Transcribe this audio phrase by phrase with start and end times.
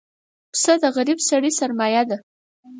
[0.51, 2.17] پسه د غریب سړي سرمایه ده.